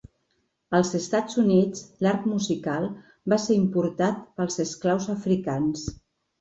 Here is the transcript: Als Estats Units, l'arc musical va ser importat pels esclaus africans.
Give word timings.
Als 0.77 0.93
Estats 0.99 1.37
Units, 1.43 1.83
l'arc 2.07 2.25
musical 2.33 2.89
va 3.35 3.41
ser 3.47 3.61
importat 3.61 4.27
pels 4.41 4.61
esclaus 4.67 5.11
africans. 5.19 5.89